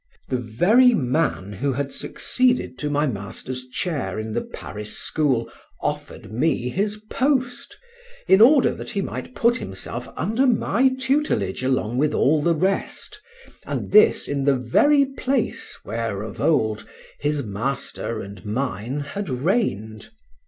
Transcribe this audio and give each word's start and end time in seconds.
The 0.29 0.39
very 0.39 0.95
man 0.95 1.53
who 1.53 1.73
had 1.73 1.91
succeeded 1.91 2.79
to 2.79 2.89
my 2.89 3.05
master's 3.05 3.67
chair 3.67 4.17
in 4.17 4.33
the 4.33 4.41
Paris 4.41 4.97
school 4.97 5.47
offered 5.79 6.33
me 6.33 6.69
his 6.69 6.97
post, 7.11 7.77
in 8.27 8.41
order 8.41 8.73
that 8.73 8.89
he 8.89 9.01
might 9.03 9.35
put 9.35 9.57
himself 9.57 10.09
under 10.17 10.47
my 10.47 10.89
tutelage 10.99 11.63
along 11.63 11.99
with 11.99 12.15
all 12.15 12.41
the 12.41 12.55
rest, 12.55 13.21
and 13.67 13.91
this 13.91 14.27
in 14.27 14.43
the 14.45 14.55
very 14.55 15.05
place 15.05 15.77
where 15.83 16.23
of 16.23 16.41
old 16.41 16.89
his 17.19 17.43
master 17.43 18.21
and 18.21 18.43
mine 18.43 19.01
had 19.01 19.29
reigned. 19.29 20.09